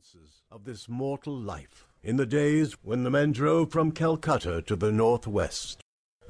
[0.00, 4.74] chances of this mortal life in the days when the men drove from Calcutta to
[4.74, 5.82] the northwest.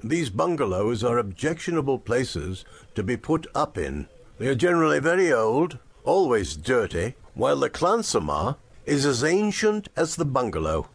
[0.02, 2.64] These bungalows are objectionable places
[2.96, 4.08] to be put up in.
[4.38, 8.56] They are generally very old, always dirty, while the khansamah
[8.86, 10.88] is as ancient as the bungalow.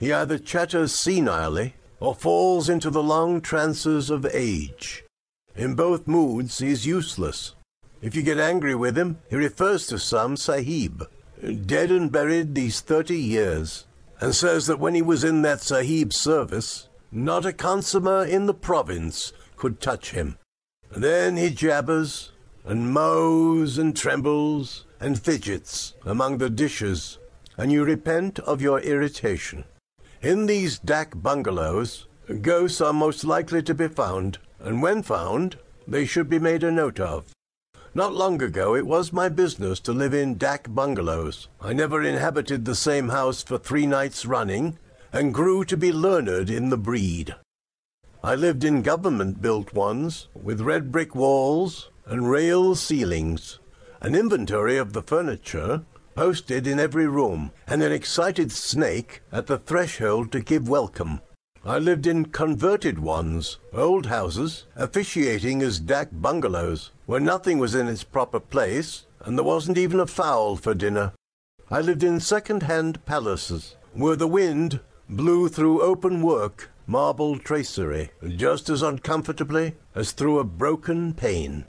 [0.00, 5.04] He either chatters senilely or falls into the long trances of age.
[5.54, 7.54] In both moods he is useless.
[8.00, 11.06] If you get angry with him, he refers to some sahib,
[11.42, 13.84] dead and buried these thirty years,
[14.20, 18.54] and says that when he was in that sahib's service, not a khansamah in the
[18.54, 20.38] province could touch him.
[20.90, 22.30] Then he jabbers
[22.64, 27.18] and mows and trembles and fidgets among the dishes,
[27.56, 29.64] and you repent of your irritation.
[30.22, 32.06] In these dak bungalows,
[32.40, 36.70] ghosts are most likely to be found, and when found, they should be made a
[36.70, 37.24] note of.
[37.94, 41.48] Not long ago it was my business to live in dak bungalows.
[41.60, 44.78] I never inhabited the same house for three nights running,
[45.12, 47.34] and grew to be learned in the breed.
[48.24, 53.58] I lived in government built ones, with red brick walls and rail ceilings,
[54.00, 55.82] an inventory of the furniture
[56.14, 61.20] posted in every room, and an excited snake at the threshold to give welcome.
[61.64, 67.86] I lived in converted ones, old houses, officiating as dak bungalows, where nothing was in
[67.86, 71.12] its proper place, and there wasn't even a fowl for dinner.
[71.70, 78.68] I lived in second-hand palaces, where the wind blew through open work, marble tracery, just
[78.68, 81.66] as uncomfortably as through a broken pane.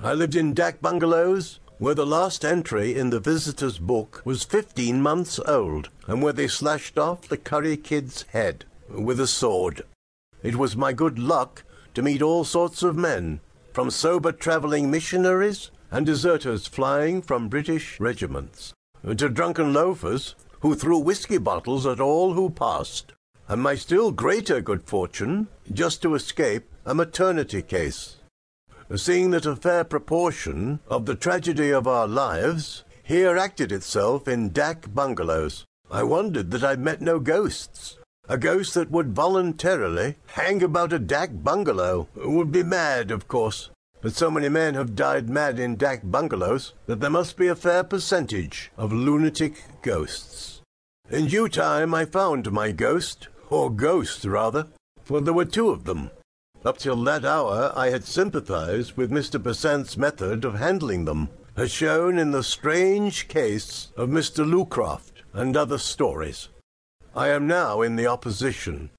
[0.00, 5.00] I lived in dak bungalows, where the last entry in the visitor's book was fifteen
[5.00, 9.82] months old, and where they slashed off the curry kid's head with a sword.
[10.42, 13.40] It was my good luck to meet all sorts of men,
[13.72, 20.98] from sober travelling missionaries and deserters flying from British regiments, to drunken loafers who threw
[20.98, 23.12] whiskey bottles at all who passed,
[23.48, 28.16] and my still greater good fortune just to escape a maternity case.
[28.94, 34.50] Seeing that a fair proportion of the tragedy of our lives here acted itself in
[34.50, 37.95] dak bungalows, I wondered that I met no ghosts,
[38.28, 43.70] a ghost that would voluntarily hang about a dak bungalow would be mad, of course.
[44.02, 47.54] But so many men have died mad in dak bungalows that there must be a
[47.54, 50.60] fair percentage of lunatic ghosts.
[51.10, 54.66] In due time I found my ghost, or ghosts rather,
[55.04, 56.10] for there were two of them.
[56.64, 59.40] Up till that hour I had sympathized with Mr.
[59.40, 64.44] Besant's method of handling them, as shown in the strange case of Mr.
[64.44, 66.48] Lucraft and other stories.
[67.16, 68.90] I am now in the opposition.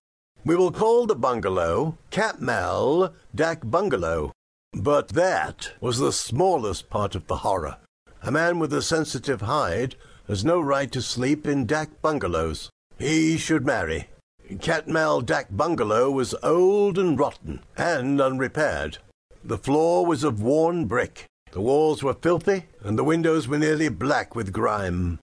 [0.44, 4.32] We will call the bungalow Katmal Dak Bungalow.
[4.74, 7.78] But that was the smallest part of the horror.
[8.24, 9.94] A man with a sensitive hide
[10.28, 12.72] has no right to sleep in dak bungalows.
[12.98, 14.10] He should marry.
[14.50, 18.98] Katmal Dak Bungalow was old and rotten, and unrepaired.
[19.44, 21.26] The floor was of worn brick.
[21.52, 25.20] The walls were filthy, and the windows were nearly black with grime.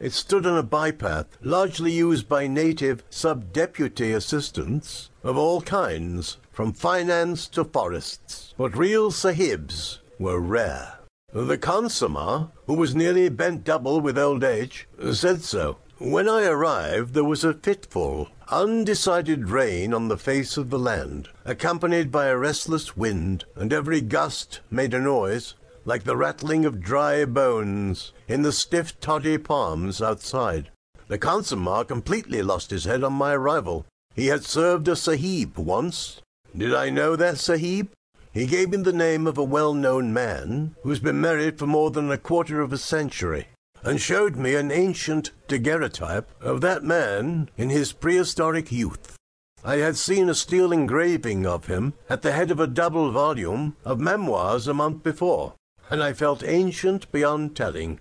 [0.00, 6.72] It stood on a bypath largely used by native sub-deputy assistants of all kinds, from
[6.72, 8.54] finance to forests.
[8.56, 10.98] But real sahibs were rare.
[11.32, 15.78] The khansamah, who was nearly bent double with old age, said so.
[15.98, 21.28] When I arrived, there was a fitful, undecided rain on the face of the land,
[21.44, 25.54] accompanied by a restless wind, and every gust made a noise
[25.84, 30.70] like the rattling of dry bones in the stiff toddy palms outside.
[31.08, 33.86] The khansamah completely lost his head on my arrival.
[34.14, 36.20] He had served a sahib once.
[36.56, 37.90] Did I know that sahib?
[38.32, 42.10] He gave me the name of a well-known man who's been married for more than
[42.10, 43.48] a quarter of a century,
[43.82, 49.16] and showed me an ancient daguerreotype of that man in his prehistoric youth.
[49.64, 53.76] I had seen a steel engraving of him at the head of a double volume
[53.84, 55.54] of memoirs a month before
[55.90, 58.00] and I felt ancient beyond telling.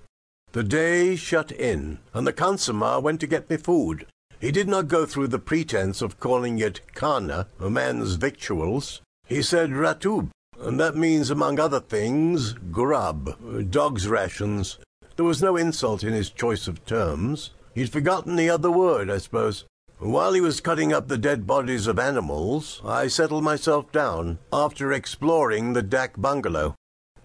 [0.51, 4.05] The day shut in, and the khansamah went to get me food.
[4.39, 9.01] He did not go through the pretence of calling it khana, a man's victuals.
[9.25, 10.29] He said ratub,
[10.59, 14.79] and that means, among other things, grub, dog's rations.
[15.15, 17.51] There was no insult in his choice of terms.
[17.73, 19.65] He'd forgotten the other word, I suppose.
[19.99, 24.93] While he was cutting up the dead bodies of animals, I settled myself down, after
[24.93, 26.75] exploring the dak bungalow.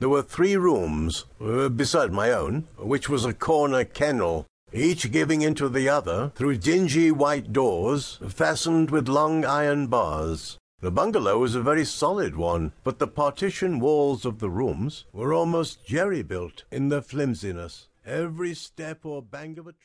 [0.02, 5.42] There were three rooms, uh, beside my own, which was a corner kennel, each giving
[5.42, 10.58] into the other through dingy white doors fastened with long iron bars.
[10.80, 15.32] The bungalow was a very solid one, but the partition walls of the rooms were
[15.32, 17.86] almost jerry built in their flimsiness.
[18.04, 19.82] Every step or bang of a trunk